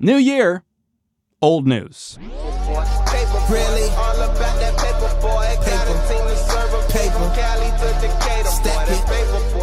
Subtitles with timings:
[0.00, 0.62] New year,
[1.42, 2.16] old news.
[3.50, 3.88] Really?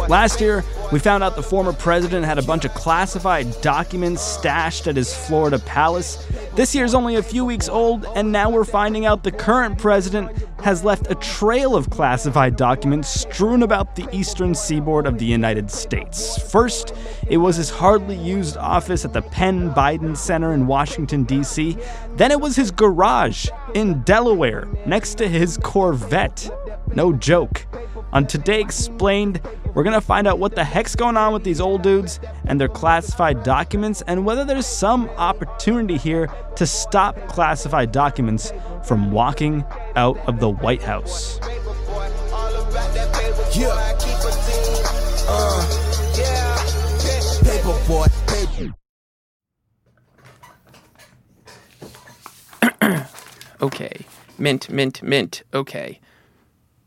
[0.08, 4.86] Last year, we found out the former president had a bunch of classified documents stashed
[4.86, 6.24] at his Florida palace.
[6.54, 10.30] This year's only a few weeks old, and now we're finding out the current president
[10.60, 15.70] has left a trail of classified documents strewn about the eastern seaboard of the United
[15.70, 16.40] States.
[16.50, 16.94] First,
[17.28, 21.76] it was his hardly used office at the Penn Biden Center in Washington, D.C.
[22.14, 26.48] Then it was his garage in Delaware next to his Corvette.
[26.96, 27.66] No joke.
[28.14, 29.42] On Today Explained,
[29.74, 32.70] we're gonna find out what the heck's going on with these old dudes and their
[32.70, 38.50] classified documents and whether there's some opportunity here to stop classified documents
[38.82, 39.62] from walking
[39.94, 41.38] out of the White House.
[41.40, 42.10] Paper, boy.
[42.32, 43.50] All about that paper, boy.
[43.52, 43.74] Yeah.
[43.74, 44.80] I keep a team.
[45.28, 45.66] Uh,
[46.16, 46.56] yeah.
[47.44, 48.06] Paper boy,
[52.80, 53.06] paper.
[53.62, 54.06] Okay.
[54.38, 55.42] Mint, mint, mint.
[55.52, 56.00] Okay.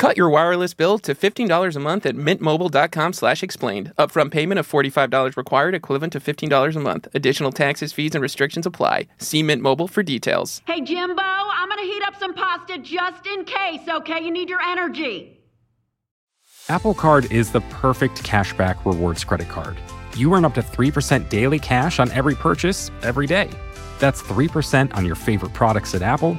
[0.00, 3.92] Cut your wireless bill to $15 a month at mintmobile.com slash explained.
[3.98, 7.06] Upfront payment of $45 required, equivalent to $15 a month.
[7.12, 9.08] Additional taxes, fees, and restrictions apply.
[9.18, 10.62] See Mint Mobile for details.
[10.66, 14.24] Hey, Jimbo, I'm gonna heat up some pasta just in case, okay?
[14.24, 15.38] You need your energy.
[16.70, 19.76] Apple Card is the perfect cashback rewards credit card.
[20.16, 23.50] You earn up to 3% daily cash on every purchase every day.
[23.98, 26.38] That's 3% on your favorite products at Apple,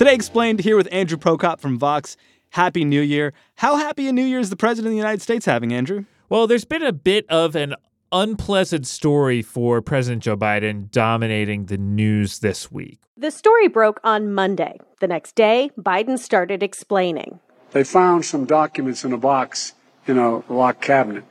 [0.00, 2.16] Today Explained here with Andrew Prokop from Vox.
[2.48, 3.34] Happy New Year.
[3.56, 6.06] How happy a New Year is the President of the United States having, Andrew?
[6.30, 7.74] Well, there's been a bit of an
[8.10, 12.98] unpleasant story for President Joe Biden dominating the news this week.
[13.18, 14.78] The story broke on Monday.
[15.00, 17.38] The next day, Biden started explaining.
[17.72, 19.74] They found some documents in a box
[20.06, 21.24] in a locked cabinet,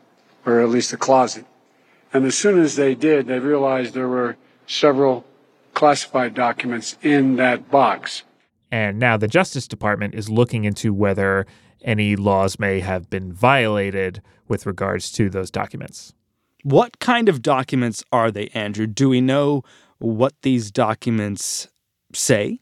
[0.46, 1.47] or at least a closet.
[2.13, 4.38] And as soon as they did, they realized there were
[4.68, 5.25] several
[5.74, 8.22] classified documents in that box.
[8.72, 11.46] And now the Justice Department is looking into whether
[11.84, 16.13] any laws may have been violated with regards to those documents.
[16.63, 18.85] What kind of documents are they, Andrew?
[18.85, 19.63] Do we know
[20.00, 21.69] what these documents
[22.13, 22.59] say?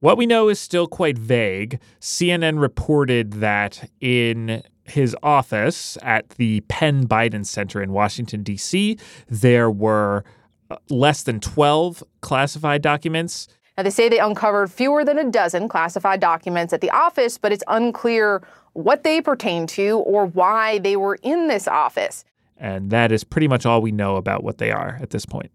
[0.00, 1.80] What we know is still quite vague.
[2.00, 9.70] CNN reported that in his office at the Penn Biden Center in Washington, D.C., there
[9.70, 10.24] were
[10.70, 13.48] uh, less than 12 classified documents.
[13.76, 17.52] Now, they say they uncovered fewer than a dozen classified documents at the office, but
[17.52, 18.42] it's unclear
[18.72, 22.24] what they pertain to or why they were in this office.
[22.56, 25.50] And that is pretty much all we know about what they are at this point.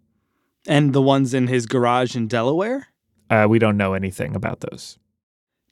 [0.67, 2.87] And the ones in his garage in Delaware?
[3.29, 4.97] Uh, we don't know anything about those.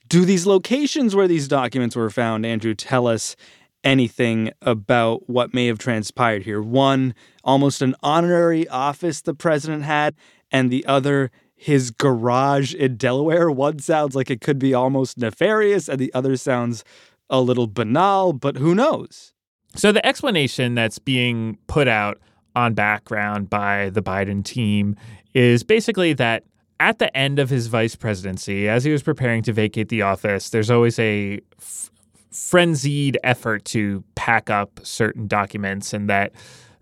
[0.08, 3.36] Do these locations where these documents were found, Andrew, tell us
[3.84, 6.62] anything about what may have transpired here?
[6.62, 10.16] One, almost an honorary office the president had,
[10.50, 13.52] and the other, his garage in Delaware.
[13.52, 16.84] One sounds like it could be almost nefarious, and the other sounds
[17.30, 19.34] a little banal, but who knows?
[19.76, 22.20] So the explanation that's being put out
[22.56, 24.96] on background by the Biden team
[25.34, 26.44] is basically that
[26.80, 30.52] at the end of his vice presidency, as he was preparing to vacate the office,
[30.52, 31.92] there's always a f-
[32.32, 36.34] frenzied effort to pack up certain documents, and that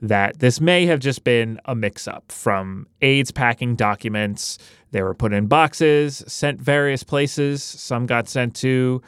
[0.07, 4.57] that this may have just been a mix-up from aides packing documents.
[4.91, 7.63] They were put in boxes, sent various places.
[7.63, 9.01] Some got sent to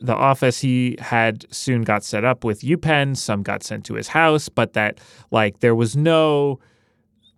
[0.00, 3.16] the office he had soon got set up with UPenn.
[3.16, 5.00] Some got sent to his house, but that
[5.30, 6.60] like there was no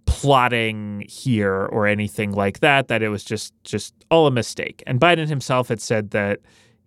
[0.06, 2.88] plotting here or anything like that.
[2.88, 4.82] That it was just just all a mistake.
[4.86, 6.40] And Biden himself had said that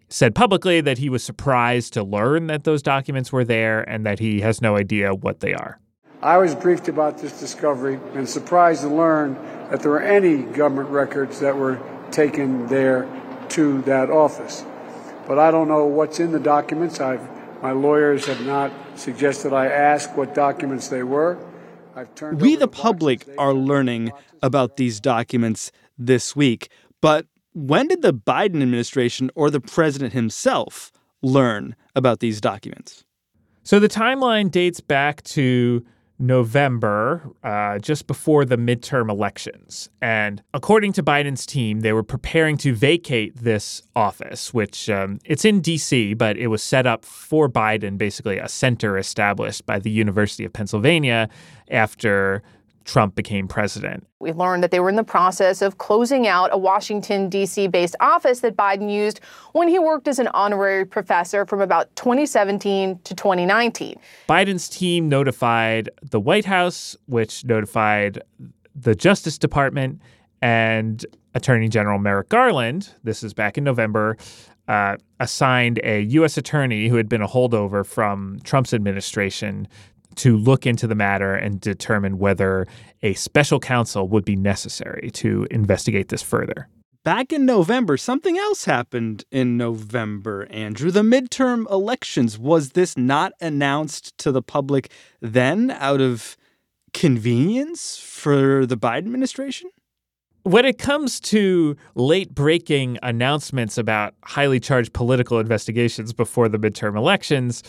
[0.09, 4.19] said publicly that he was surprised to learn that those documents were there and that
[4.19, 5.79] he has no idea what they are.
[6.23, 9.33] I was briefed about this discovery and surprised to learn
[9.69, 11.81] that there were any government records that were
[12.11, 13.09] taken there
[13.49, 14.63] to that office.
[15.27, 17.01] But I don't know what's in the documents.
[17.01, 17.27] I've,
[17.61, 21.37] my lawyers have not suggested I ask what documents they were.
[22.31, 26.69] We, the public, are learning about these documents this week.
[27.01, 30.89] But when did the Biden administration or the president himself
[31.21, 33.03] learn about these documents?
[33.63, 35.85] So the timeline dates back to
[36.23, 39.89] November, uh, just before the midterm elections.
[40.01, 45.43] And according to Biden's team, they were preparing to vacate this office, which um, it's
[45.43, 49.91] in D.C., but it was set up for Biden, basically a center established by the
[49.91, 51.27] University of Pennsylvania
[51.69, 52.41] after
[52.85, 54.05] Trump became president.
[54.19, 57.67] We learned that they were in the process of closing out a Washington, D.C.
[57.67, 59.19] based office that Biden used
[59.53, 63.95] when he worked as an honorary professor from about 2017 to 2019.
[64.27, 68.21] Biden's team notified the White House, which notified
[68.75, 70.01] the Justice Department
[70.41, 71.05] and
[71.35, 72.93] Attorney General Merrick Garland.
[73.03, 74.17] This is back in November.
[74.67, 76.37] Uh, assigned a U.S.
[76.37, 79.67] attorney who had been a holdover from Trump's administration
[80.17, 82.67] to look into the matter and determine whether
[83.01, 86.67] a special counsel would be necessary to investigate this further.
[87.03, 90.89] Back in November, something else happened in November, Andrew.
[90.89, 92.39] The midterm elections.
[92.39, 94.89] Was this not announced to the public
[95.19, 96.37] then out of
[96.93, 99.69] convenience for the Biden administration?
[100.43, 106.97] When it comes to late breaking announcements about highly charged political investigations before the midterm
[106.97, 107.63] elections,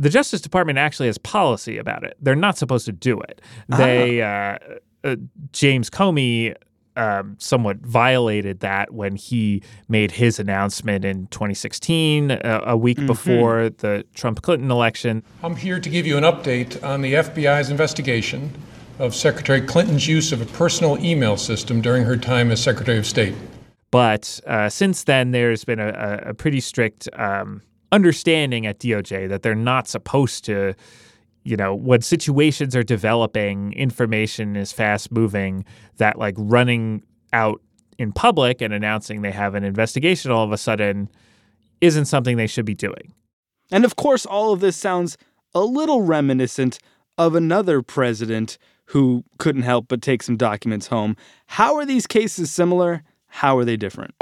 [0.00, 2.16] the Justice Department actually has policy about it.
[2.20, 3.42] They're not supposed to do it.
[3.68, 4.56] They, uh,
[5.04, 5.16] uh,
[5.52, 6.54] James Comey,
[6.96, 13.06] um, somewhat violated that when he made his announcement in 2016, uh, a week Mhm.
[13.06, 15.22] before the Trump Clinton election.
[15.44, 18.50] I'm here to give you an update on the FBI's investigation
[18.98, 23.06] of Secretary Clinton's use of a personal email system during her time as Secretary of
[23.06, 23.34] State.
[23.90, 25.88] But uh, since then, there's been a,
[26.24, 27.62] a, a pretty strict um,
[27.92, 30.74] understanding at DOJ that they're not supposed to,
[31.44, 35.64] you know, when situations are developing, information is fast moving,
[35.96, 37.02] that like running
[37.32, 37.60] out
[37.98, 41.08] in public and announcing they have an investigation all of a sudden
[41.80, 43.14] isn't something they should be doing.
[43.70, 45.16] And of course, all of this sounds
[45.54, 46.78] a little reminiscent
[47.18, 51.16] of another president who couldn't help but take some documents home.
[51.46, 53.02] How are these cases similar?
[53.26, 54.14] How are they different?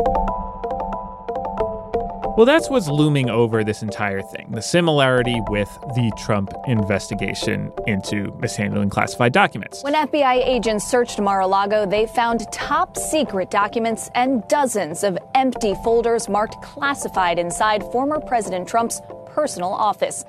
[2.38, 8.32] Well, that's what's looming over this entire thing the similarity with the Trump investigation into
[8.38, 9.82] mishandling classified documents.
[9.82, 15.18] When FBI agents searched Mar a Lago, they found top secret documents and dozens of
[15.34, 19.00] empty folders marked classified inside former President Trump's
[19.34, 20.24] personal office.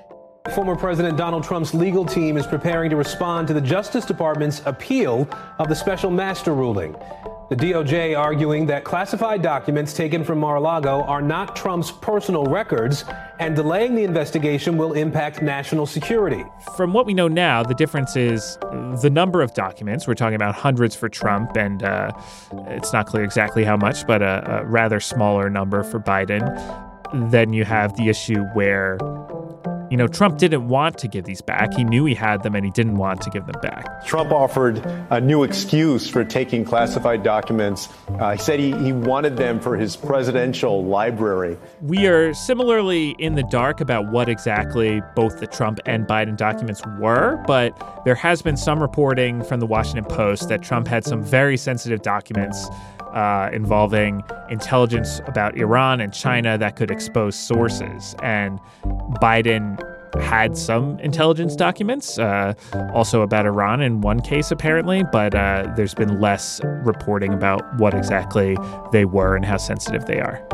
[0.51, 5.27] Former President Donald Trump's legal team is preparing to respond to the Justice Department's appeal
[5.59, 6.95] of the special master ruling.
[7.49, 13.05] The DOJ arguing that classified documents taken from Mar-a-Lago are not Trump's personal records,
[13.39, 16.43] and delaying the investigation will impact national security.
[16.75, 18.57] From what we know now, the difference is
[19.01, 20.07] the number of documents.
[20.07, 22.11] We're talking about hundreds for Trump, and uh,
[22.67, 26.45] it's not clear exactly how much, but a, a rather smaller number for Biden.
[27.31, 28.99] Then you have the issue where
[29.89, 31.73] you know, Trump didn't want to give these back.
[31.73, 34.05] He knew he had them and he didn't want to give them back.
[34.05, 34.77] Trump offered
[35.09, 37.89] a new excuse for taking classified documents.
[38.19, 41.57] Uh, he said he, he wanted them for his presidential library.
[41.81, 46.81] We are similarly in the dark about what exactly both the Trump and Biden documents
[46.99, 51.23] were, but there has been some reporting from the Washington Post that Trump had some
[51.23, 52.67] very sensitive documents
[53.13, 58.15] uh, involving intelligence about Iran and China that could expose sources.
[58.21, 58.59] And
[59.21, 59.81] Biden
[60.21, 62.53] had some intelligence documents, uh,
[62.93, 67.93] also about Iran in one case, apparently, but uh, there's been less reporting about what
[67.93, 68.57] exactly
[68.91, 70.45] they were and how sensitive they are.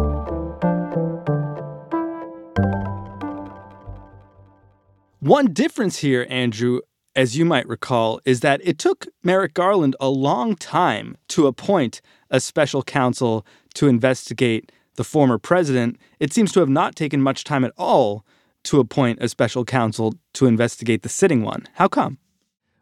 [5.20, 6.82] One difference here, Andrew,
[7.16, 12.02] as you might recall, is that it took Merrick Garland a long time to appoint
[12.30, 13.46] a special counsel
[13.76, 15.98] to investigate the former president.
[16.20, 18.26] It seems to have not taken much time at all
[18.64, 21.66] to appoint a special counsel to investigate the sitting one.
[21.74, 22.18] How come?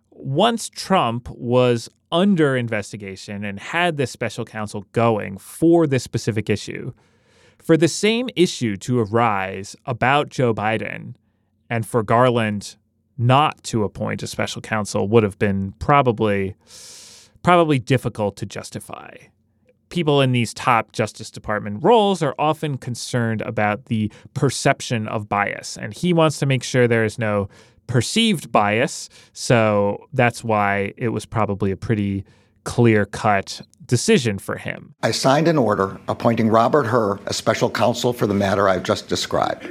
[0.09, 6.93] Once Trump was under investigation and had this special counsel going for this specific issue,
[7.57, 11.15] for the same issue to arise about Joe Biden
[11.69, 12.77] and for Garland
[13.17, 16.55] not to appoint a special counsel would have been probably
[17.43, 19.15] probably difficult to justify.
[19.89, 25.77] People in these top Justice Department roles are often concerned about the perception of bias,
[25.77, 27.49] and he wants to make sure there is no
[27.85, 29.09] perceived bias.
[29.33, 32.23] So that's why it was probably a pretty
[32.63, 34.95] clear cut decision for him.
[35.03, 39.09] I signed an order appointing Robert Hur as special counsel for the matter I've just
[39.09, 39.67] described.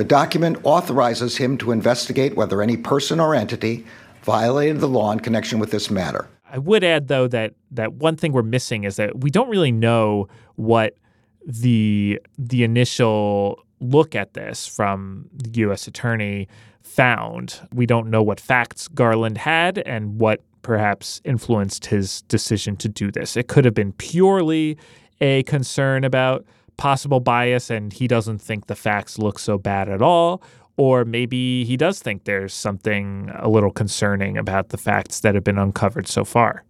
[0.00, 3.84] The document authorizes him to investigate whether any person or entity
[4.22, 6.26] violated the law in connection with this matter.
[6.50, 9.72] I would add, though, that that one thing we're missing is that we don't really
[9.72, 10.26] know
[10.56, 10.96] what
[11.44, 15.86] the the initial look at this from the U.S.
[15.86, 16.48] attorney
[16.82, 17.60] found.
[17.74, 23.10] We don't know what facts Garland had and what perhaps influenced his decision to do
[23.10, 23.36] this.
[23.36, 24.78] It could have been purely
[25.20, 26.46] a concern about
[26.80, 30.42] possible bias and he doesn't think the facts look so bad at all.
[30.78, 35.44] Or maybe he does think there's something a little concerning about the facts that have
[35.44, 36.64] been uncovered so far.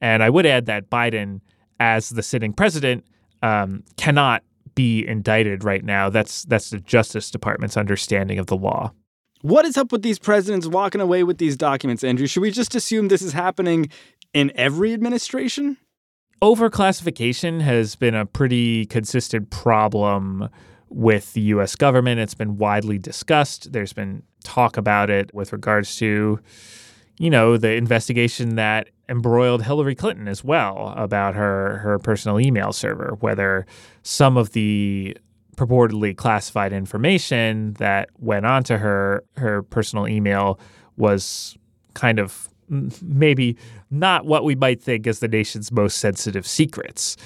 [0.00, 1.40] And I would add that Biden,
[1.78, 3.04] as the sitting president,
[3.42, 4.42] um, cannot
[4.74, 6.10] be indicted right now.
[6.10, 8.92] That's that's the Justice Department's understanding of the law.
[9.42, 12.26] What is up with these presidents walking away with these documents, Andrew?
[12.26, 13.88] Should we just assume this is happening
[14.34, 15.76] in every administration?
[16.40, 20.48] Overclassification has been a pretty consistent problem
[20.88, 22.20] with the US government.
[22.20, 23.72] It's been widely discussed.
[23.72, 26.38] There's been talk about it with regards to,
[27.18, 32.72] you know, the investigation that embroiled Hillary Clinton as well about her her personal email
[32.72, 33.66] server, whether
[34.02, 35.16] some of the
[35.56, 40.60] purportedly classified information that went onto her her personal email
[40.96, 41.58] was
[41.94, 42.48] kind of
[43.02, 43.56] maybe
[43.90, 47.16] not what we might think as the nation's most sensitive secrets.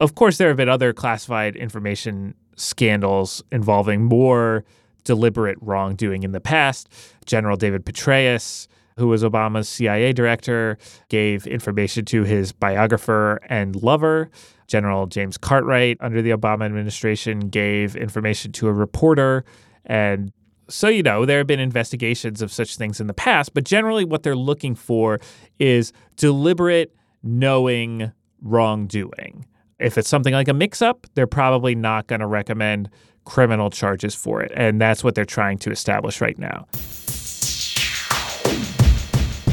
[0.00, 4.64] Of course, there have been other classified information scandals involving more
[5.04, 6.88] deliberate wrongdoing in the past.
[7.24, 10.76] General David Petraeus, who was Obama's CIA director,
[11.08, 14.30] gave information to his biographer and lover.
[14.66, 19.44] General James Cartwright, under the Obama administration, gave information to a reporter.
[19.86, 20.32] And
[20.70, 24.04] so, you know, there have been investigations of such things in the past, but generally
[24.04, 25.18] what they're looking for
[25.58, 29.46] is deliberate, knowing wrongdoing.
[29.78, 32.90] If it's something like a mix up, they're probably not going to recommend
[33.24, 34.52] criminal charges for it.
[34.54, 36.66] And that's what they're trying to establish right now.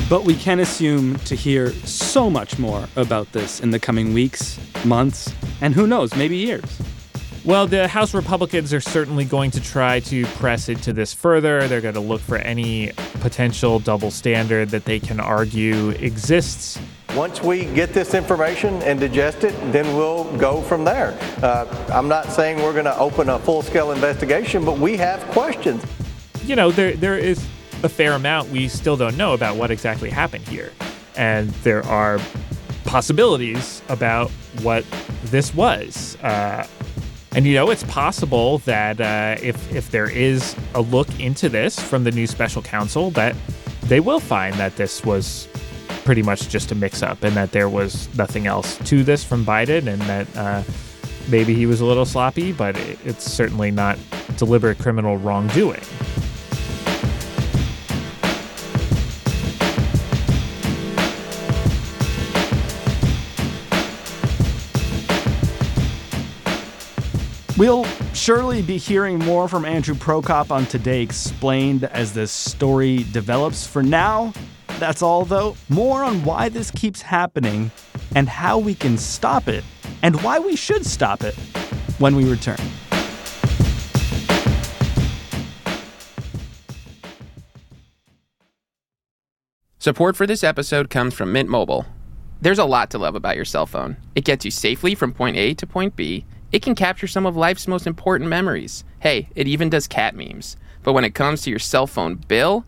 [0.09, 4.59] But we can assume to hear so much more about this in the coming weeks,
[4.85, 6.79] months, and who knows, maybe years.
[7.45, 11.67] Well, the House Republicans are certainly going to try to press into this further.
[11.67, 16.79] They're going to look for any potential double standard that they can argue exists.
[17.15, 21.15] Once we get this information and digest it, then we'll go from there.
[21.43, 25.23] Uh, I'm not saying we're going to open a full scale investigation, but we have
[25.25, 25.85] questions.
[26.45, 27.45] You know, there there is
[27.83, 30.71] a fair amount we still don't know about what exactly happened here.
[31.15, 32.19] And there are
[32.85, 34.31] possibilities about
[34.63, 34.83] what
[35.25, 36.17] this was.
[36.23, 36.65] Uh,
[37.35, 41.77] and you know, it's possible that uh, if if there is a look into this
[41.77, 43.35] from the new special counsel, that
[43.83, 45.49] they will find that this was
[46.05, 49.87] pretty much just a mix-up, and that there was nothing else to this from Biden,
[49.87, 50.63] and that uh,
[51.29, 53.99] maybe he was a little sloppy, but it, it's certainly not
[54.37, 55.83] deliberate criminal wrongdoing.
[67.57, 73.65] We'll surely be hearing more from Andrew Prokop on Today Explained as this story develops.
[73.65, 74.33] For now,
[74.77, 75.55] that's all though.
[75.69, 77.71] More on why this keeps happening
[78.13, 79.63] and how we can stop it,
[80.01, 81.33] and why we should stop it
[81.97, 82.57] when we return.
[89.79, 91.85] Support for this episode comes from Mint Mobile.
[92.41, 93.95] There's a lot to love about your cell phone.
[94.13, 97.35] It gets you safely from point A to point B it can capture some of
[97.35, 98.85] life's most important memories.
[99.01, 100.55] Hey, it even does cat memes.
[100.83, 102.65] But when it comes to your cell phone bill,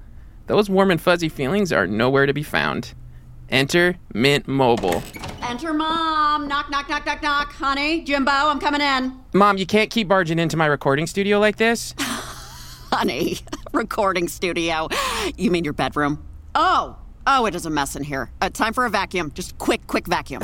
[0.48, 2.94] those warm and fuzzy feelings are nowhere to be found.
[3.48, 5.02] Enter Mint Mobile.
[5.42, 6.50] Enter mom.
[6.50, 7.54] Knock, knock, knock, knock, knock.
[7.54, 9.18] Honey, Jimbo, I'm coming in.
[9.32, 11.96] Mom, you can't keep barging into my recording studio like this.
[12.92, 13.38] Honey,
[13.72, 14.90] recording studio.
[15.38, 16.28] You mean your bedroom?
[16.56, 18.32] Oh, oh, it is a mess in here.
[18.42, 19.32] Uh, time for a vacuum.
[19.34, 20.44] Just quick, quick vacuum.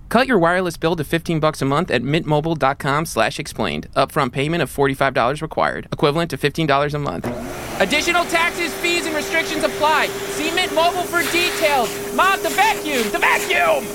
[0.11, 3.89] Cut your wireless bill to 15 bucks a month at mintmobile.com slash explained.
[3.95, 7.79] Upfront payment of $45 required, equivalent to $15 a month.
[7.79, 10.07] Additional taxes, fees, and restrictions apply.
[10.07, 11.89] See Mint Mobile for details.
[12.13, 13.09] Mom, the vacuum!
[13.13, 13.87] The vacuum!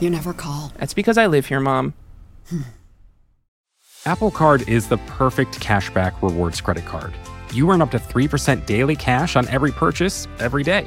[0.00, 0.72] You never call.
[0.78, 1.92] That's because I live here, Mom.
[2.48, 2.62] Hmm.
[4.06, 7.12] Apple Card is the perfect cashback rewards credit card.
[7.52, 10.86] You earn up to 3% daily cash on every purchase every day.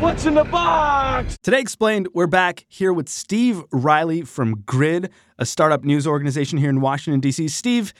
[0.00, 1.36] What's in the box?
[1.42, 6.70] Today explained, we're back here with Steve Reilly from Grid, a startup news organization here
[6.70, 7.48] in Washington, D.C.
[7.48, 7.92] Steve,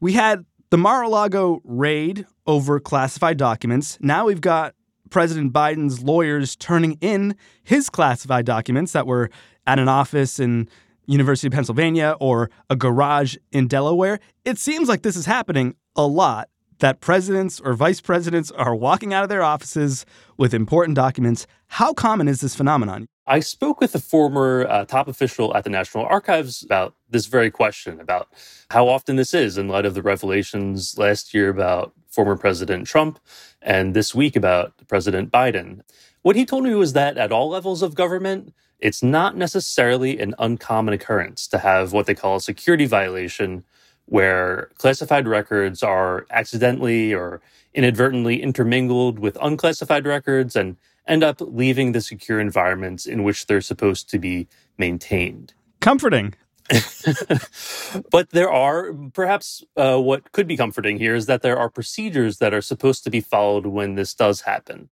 [0.00, 3.96] we had the Mar a Lago raid over classified documents.
[4.02, 4.74] Now we've got
[5.08, 9.30] President Biden's lawyers turning in his classified documents that were
[9.66, 10.68] at an office in
[11.06, 14.20] University of Pennsylvania or a garage in Delaware.
[14.44, 16.50] It seems like this is happening a lot
[16.80, 20.04] that presidents or vice presidents are walking out of their offices
[20.36, 21.46] with important documents.
[21.68, 23.06] How common is this phenomenon?
[23.26, 27.50] I spoke with a former uh, top official at the National Archives about this very
[27.50, 28.28] question about
[28.70, 33.20] how often this is in light of the revelations last year about former President Trump
[33.62, 35.82] and this week about President Biden.
[36.22, 40.34] What he told me was that at all levels of government, it's not necessarily an
[40.38, 43.64] uncommon occurrence to have what they call a security violation
[44.10, 47.40] where classified records are accidentally or
[47.72, 50.76] inadvertently intermingled with unclassified records and
[51.06, 55.54] end up leaving the secure environments in which they're supposed to be maintained.
[55.80, 56.34] Comforting.
[58.10, 62.38] but there are perhaps uh, what could be comforting here is that there are procedures
[62.38, 64.88] that are supposed to be followed when this does happen.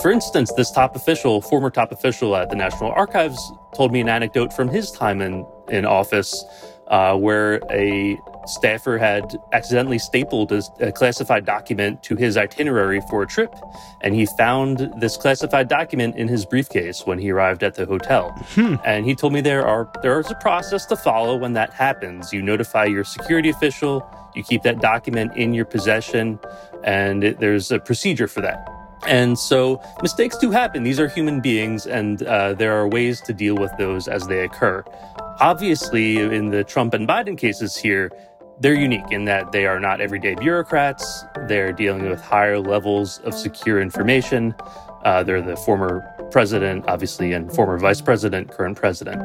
[0.00, 4.08] For instance, this top official, former top official at the National Archives, told me an
[4.08, 6.44] anecdote from his time in, in office
[6.88, 13.26] uh, where a staffer had accidentally stapled a, classified document to his itinerary for a
[13.26, 13.54] trip,
[14.02, 18.30] and he found this classified document in his briefcase when he arrived at the hotel.
[18.54, 18.76] Hmm.
[18.84, 22.32] And he told me there are there is a process to follow when that happens.
[22.32, 26.38] You notify your security official, you keep that document in your possession,
[26.84, 28.68] and it, there's a procedure for that.
[29.06, 30.84] And so mistakes do happen.
[30.84, 34.44] These are human beings, and uh, there are ways to deal with those as they
[34.44, 34.84] occur.
[35.40, 38.10] Obviously, in the Trump and Biden cases here,
[38.60, 41.24] they're unique in that they are not everyday bureaucrats.
[41.48, 44.54] They're dealing with higher levels of secure information.
[45.04, 49.20] Uh, they're the former president, obviously, and former vice president, current president.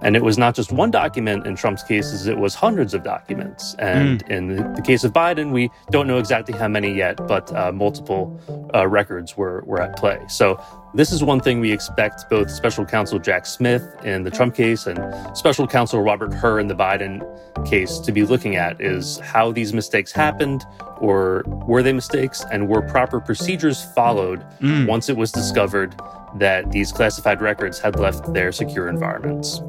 [0.00, 3.74] And it was not just one document in Trump's cases, it was hundreds of documents.
[3.78, 4.30] And mm.
[4.30, 7.72] in the, the, case of Biden, we don't know exactly how many yet, but uh,
[7.72, 8.40] multiple
[8.74, 10.20] uh, records were, were at play.
[10.28, 10.62] So
[10.94, 14.86] this is one thing we expect both special counsel Jack Smith in the Trump case
[14.86, 17.22] and special counsel Robert Hur in the Biden
[17.68, 20.64] case to be looking at is how these mistakes happened
[20.98, 24.86] or were they mistakes and were proper procedures followed mm.
[24.86, 25.94] once it was discovered
[26.36, 29.60] that these classified records had left their secure environments.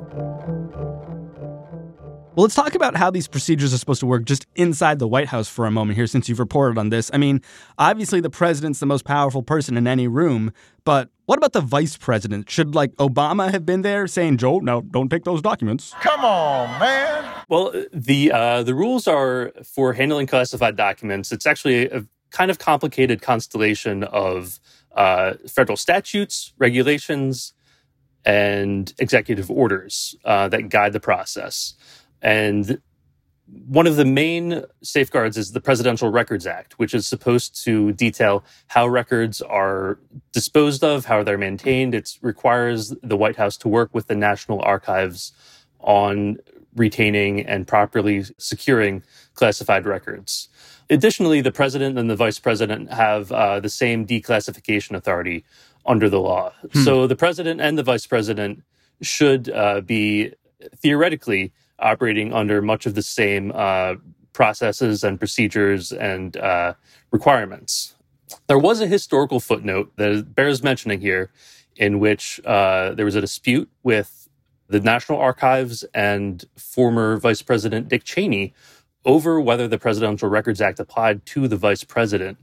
[2.39, 5.27] Well, let's talk about how these procedures are supposed to work just inside the White
[5.27, 7.11] House for a moment here, since you've reported on this.
[7.13, 7.41] I mean,
[7.77, 10.53] obviously, the president's the most powerful person in any room,
[10.85, 12.49] but what about the vice president?
[12.49, 15.93] Should, like, Obama have been there saying, Joe, now don't take those documents?
[15.99, 17.29] Come on, man.
[17.49, 21.33] Well, the, uh, the rules are for handling classified documents.
[21.33, 24.61] It's actually a kind of complicated constellation of
[24.95, 27.51] uh, federal statutes, regulations,
[28.23, 31.73] and executive orders uh, that guide the process.
[32.21, 32.81] And
[33.67, 38.43] one of the main safeguards is the Presidential Records Act, which is supposed to detail
[38.67, 39.99] how records are
[40.31, 41.95] disposed of, how they're maintained.
[41.95, 45.31] It requires the White House to work with the National Archives
[45.79, 46.37] on
[46.75, 49.03] retaining and properly securing
[49.33, 50.49] classified records.
[50.89, 55.43] Additionally, the president and the vice president have uh, the same declassification authority
[55.85, 56.51] under the law.
[56.73, 56.83] Hmm.
[56.83, 58.63] So the president and the vice president
[59.01, 60.33] should uh, be
[60.75, 61.51] theoretically
[61.81, 63.95] operating under much of the same uh,
[64.33, 66.73] processes and procedures and uh,
[67.11, 67.95] requirements.
[68.47, 71.31] There was a historical footnote that bears mentioning here
[71.75, 74.29] in which uh, there was a dispute with
[74.67, 78.53] the National Archives and former Vice President Dick Cheney
[79.05, 82.37] over whether the Presidential Records Act applied to the vice president.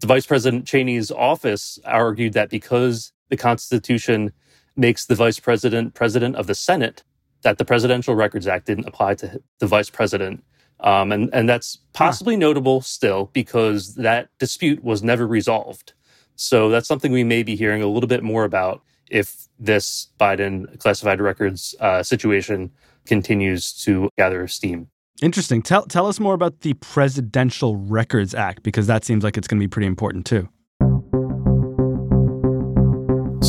[0.00, 4.32] The Vice President Cheney's office argued that because the Constitution
[4.76, 7.02] makes the vice president president of the Senate,
[7.42, 10.44] that the Presidential Records Act didn't apply to the vice president.
[10.80, 12.40] Um, and, and that's possibly huh.
[12.40, 15.92] notable still because that dispute was never resolved.
[16.34, 20.78] So that's something we may be hearing a little bit more about if this Biden
[20.78, 22.70] classified records uh, situation
[23.06, 24.88] continues to gather steam.
[25.20, 25.62] Interesting.
[25.62, 29.60] Tell tell us more about the Presidential Records Act because that seems like it's going
[29.60, 30.48] to be pretty important too.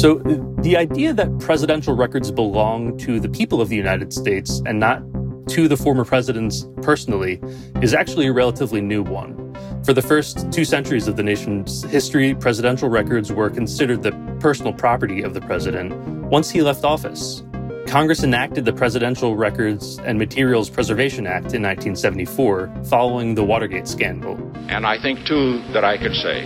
[0.04, 0.16] So
[0.60, 5.02] the idea that presidential records belong to the people of the United States and not
[5.48, 7.40] to the former presidents personally
[7.82, 9.56] is actually a relatively new one.
[9.86, 14.12] For the first two centuries of the nation's history, presidential records were considered the
[14.42, 17.42] personal property of the president once he left office.
[17.88, 24.36] Congress enacted the Presidential Records and Materials Preservation Act in 1974 following the Watergate scandal.
[24.68, 26.46] And I think, too, that I could say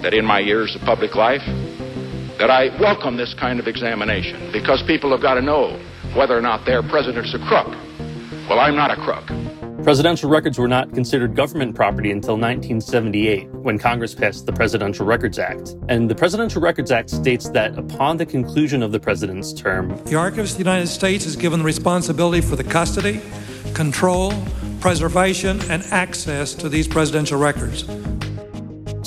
[0.00, 1.42] that in my years of public life,
[2.38, 5.76] that I welcome this kind of examination because people have got to know
[6.14, 7.66] whether or not their president's a crook.
[8.48, 9.26] Well, I'm not a crook.
[9.82, 15.38] Presidential records were not considered government property until 1978, when Congress passed the Presidential Records
[15.38, 15.74] Act.
[15.88, 20.14] And the Presidential Records Act states that upon the conclusion of the president's term, the
[20.14, 23.20] Archives of the United States is given the responsibility for the custody,
[23.74, 24.32] control,
[24.80, 27.84] preservation, and access to these presidential records.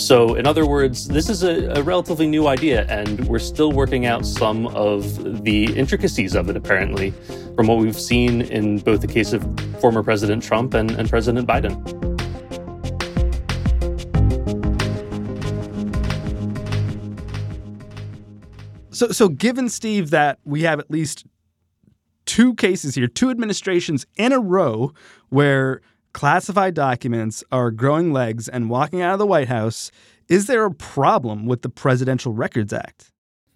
[0.02, 4.08] So, in other words, this is a, a, relatively new idea, and we're still working
[4.08, 7.12] out some of the intricacies of it, apparently,
[7.56, 9.44] from what we've seen in both the case of
[9.80, 11.78] former President Trump and, and President Biden.
[18.90, 21.28] So, so given Steve that we have at least
[22.26, 24.94] two cases here, two administrations in a row
[25.30, 25.82] where
[26.14, 29.92] classified documents are growing legs and walking out of the White House,
[30.28, 33.12] is there a problem with the Presidential Records Act?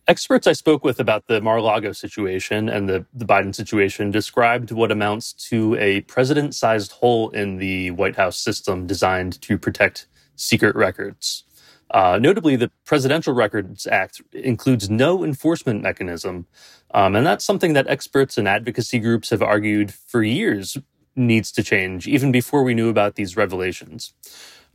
[0.07, 4.11] Experts I spoke with about the Mar a Lago situation and the, the Biden situation
[4.11, 9.57] described what amounts to a president sized hole in the White House system designed to
[9.57, 11.43] protect secret records.
[11.91, 16.45] Uh, notably, the Presidential Records Act includes no enforcement mechanism.
[16.93, 20.77] Um, and that's something that experts and advocacy groups have argued for years
[21.15, 24.13] needs to change, even before we knew about these revelations.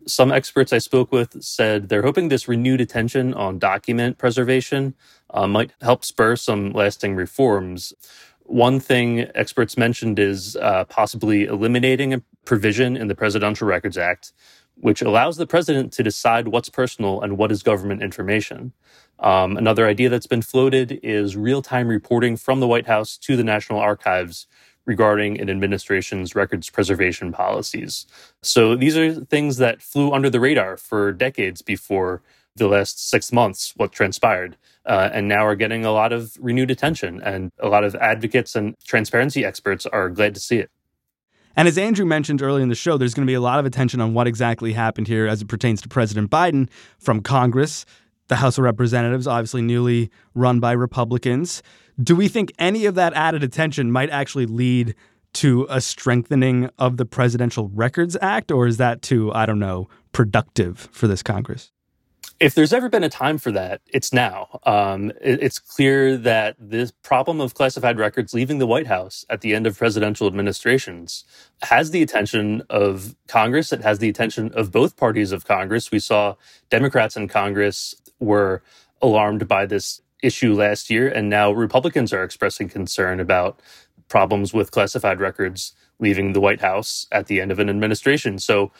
[0.06, 4.94] Some experts I spoke with said they're hoping this renewed attention on document preservation
[5.28, 7.92] uh, might help spur some lasting reforms.
[8.44, 14.32] One thing experts mentioned is uh, possibly eliminating a provision in the Presidential Records Act,
[14.74, 18.72] which allows the president to decide what's personal and what is government information.
[19.18, 23.36] Um, another idea that's been floated is real time reporting from the White House to
[23.36, 24.46] the National Archives
[24.90, 28.06] regarding an administration's records preservation policies.
[28.42, 32.22] So these are things that flew under the radar for decades before
[32.56, 36.72] the last six months, what transpired, uh, and now are getting a lot of renewed
[36.72, 37.22] attention.
[37.22, 40.70] And a lot of advocates and transparency experts are glad to see it.
[41.54, 43.66] And as Andrew mentioned earlier in the show, there's going to be a lot of
[43.66, 47.86] attention on what exactly happened here as it pertains to President Biden from Congress,
[48.26, 51.62] the House of Representatives, obviously newly run by Republicans.
[52.02, 54.94] Do we think any of that added attention might actually lead
[55.34, 59.88] to a strengthening of the Presidential Records Act, or is that too, I don't know,
[60.12, 61.72] productive for this Congress?
[62.38, 64.60] If there's ever been a time for that, it's now.
[64.64, 69.42] Um, it, it's clear that this problem of classified records leaving the White House at
[69.42, 71.24] the end of presidential administrations
[71.62, 73.74] has the attention of Congress.
[73.74, 75.90] It has the attention of both parties of Congress.
[75.90, 76.36] We saw
[76.70, 78.62] Democrats in Congress were
[79.02, 83.60] alarmed by this issue last year, and now Republicans are expressing concern about
[84.08, 88.38] problems with classified records leaving the White House at the end of an administration.
[88.38, 88.72] So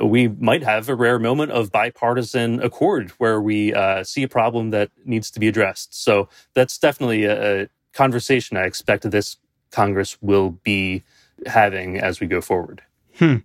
[0.00, 4.28] uh, we might have a rare moment of bipartisan accord where we uh, see a
[4.28, 6.02] problem that needs to be addressed.
[6.02, 9.36] So that's definitely a, a conversation I expect this
[9.70, 11.02] Congress will be
[11.46, 12.82] having as we go forward.
[13.18, 13.36] Hmm.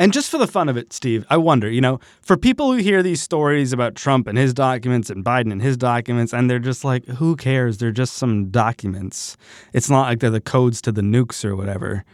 [0.00, 2.78] And just for the fun of it, Steve, I wonder, you know, for people who
[2.78, 6.58] hear these stories about Trump and his documents and Biden and his documents, and they're
[6.58, 7.76] just like, who cares?
[7.76, 9.36] They're just some documents.
[9.74, 12.06] It's not like they're the codes to the nukes or whatever.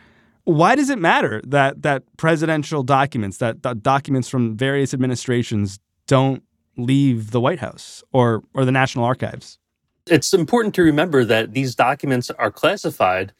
[0.42, 6.42] Why does it matter that that presidential documents, that, that documents from various administrations don't
[6.76, 9.60] leave the White House or or the National Archives?
[10.08, 13.32] It's important to remember that these documents are classified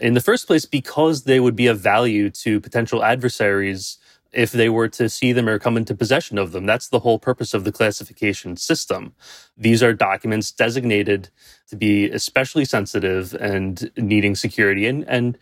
[0.00, 3.98] in the first place because they would be of value to potential adversaries
[4.32, 6.64] if they were to see them or come into possession of them.
[6.64, 9.12] That's the whole purpose of the classification system.
[9.56, 11.30] These are documents designated
[11.68, 15.36] to be especially sensitive and needing security and, and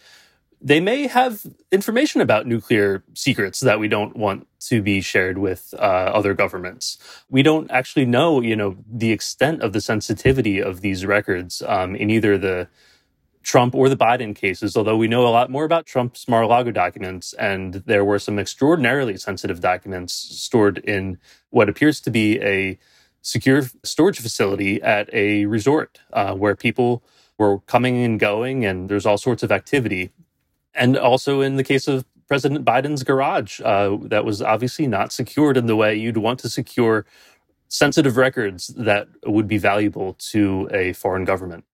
[0.60, 5.72] they may have information about nuclear secrets that we don't want to be shared with
[5.78, 6.98] uh, other governments.
[7.30, 11.94] We don't actually know, you know, the extent of the sensitivity of these records um,
[11.94, 12.68] in either the
[13.48, 16.46] Trump or the Biden cases, although we know a lot more about Trump's Mar a
[16.46, 21.16] Lago documents, and there were some extraordinarily sensitive documents stored in
[21.48, 22.78] what appears to be a
[23.22, 27.02] secure storage facility at a resort uh, where people
[27.38, 30.10] were coming and going, and there's all sorts of activity.
[30.74, 35.56] And also in the case of President Biden's garage, uh, that was obviously not secured
[35.56, 37.06] in the way you'd want to secure
[37.68, 41.64] sensitive records that would be valuable to a foreign government.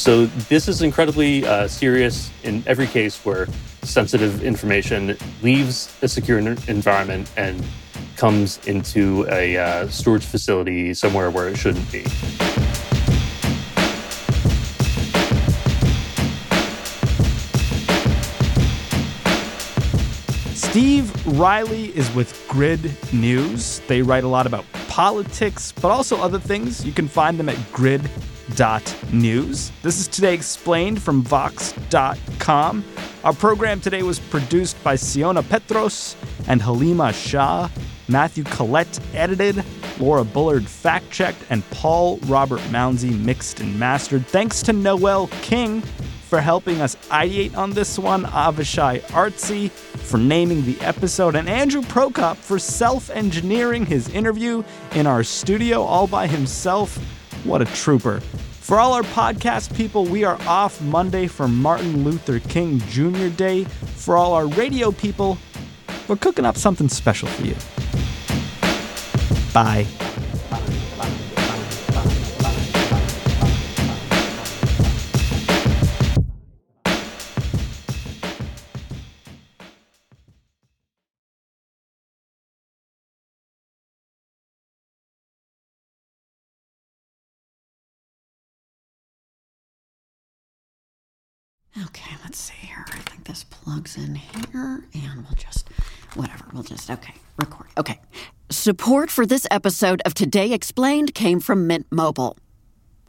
[0.00, 3.46] So this is incredibly uh, serious in every case where
[3.82, 7.62] sensitive information leaves a secure environment and
[8.16, 12.06] comes into a uh, storage facility somewhere where it shouldn't be.
[20.54, 23.82] Steve Reilly is with Grid News.
[23.86, 26.86] They write a lot about politics, but also other things.
[26.86, 27.58] You can find them at
[28.60, 29.72] grid.news.
[29.82, 32.84] This is Today Explained from Vox.com.
[33.24, 36.14] Our program today was produced by Siona Peterous
[36.46, 37.70] and Haleema Shah.
[38.08, 39.64] Matthew Collette edited,
[39.98, 44.26] Laura Bullard fact checked, and Paul Robert Mounsey mixed and mastered.
[44.26, 50.66] Thanks to Noel King for helping us ideate on this one, Avishai Artsy for naming
[50.66, 54.62] the episode, and Andrew Prokop for self engineering his interview
[54.94, 56.98] in our studio all by himself.
[57.44, 58.20] What a trooper.
[58.70, 63.26] For all our podcast people, we are off Monday for Martin Luther King Jr.
[63.26, 63.64] Day.
[63.64, 65.38] For all our radio people,
[66.06, 67.56] we're cooking up something special for you.
[69.52, 69.88] Bye.
[92.40, 92.84] See here.
[92.88, 95.68] I think this plugs in here, and we'll just,
[96.14, 97.66] whatever, we'll just, okay, record.
[97.76, 98.00] Okay.
[98.50, 102.36] Support for this episode of Today Explained came from Mint Mobile.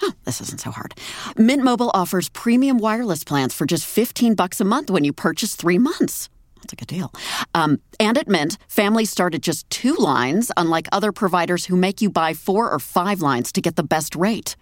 [0.02, 0.96] Oh, this isn't so hard.
[1.38, 5.56] Mint Mobile offers premium wireless plans for just 15 bucks a month when you purchase
[5.56, 6.30] three months.
[6.56, 7.12] That's a good deal.
[7.56, 12.02] Um, and at Mint, families start at just two lines, unlike other providers who make
[12.02, 14.56] you buy four or five lines to get the best rate.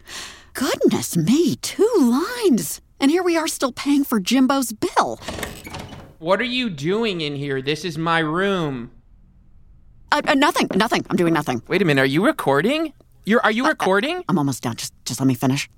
[0.53, 2.82] Goodness me, two lines!
[2.99, 5.19] And here we are still paying for Jimbo's bill.
[6.19, 7.62] What are you doing in here?
[7.62, 8.91] This is my room.
[10.12, 11.05] Uh, uh, nothing, nothing.
[11.09, 11.62] I'm doing nothing.
[11.67, 12.01] Wait a minute.
[12.01, 12.93] Are you recording?
[13.25, 14.23] You're are you Uh, recording?
[14.27, 14.75] I'm almost done.
[14.75, 15.69] Just just let me finish.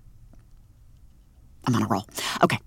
[1.68, 2.08] I'm on a roll.
[2.44, 2.58] Okay.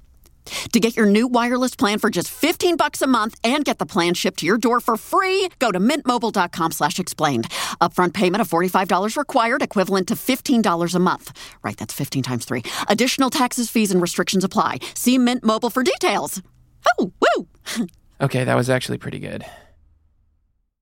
[0.73, 3.87] To get your new wireless plan for just 15 bucks a month and get the
[3.87, 7.49] plan shipped to your door for free, go to mintmobile.com slash explained.
[7.81, 11.37] Upfront payment of $45 required, equivalent to $15 a month.
[11.63, 12.63] Right, that's 15 times 3.
[12.89, 14.79] Additional taxes, fees, and restrictions apply.
[14.95, 16.43] See Mint Mobile for details.
[16.99, 17.49] Oh, woo!
[18.21, 19.45] Okay, that was actually pretty good.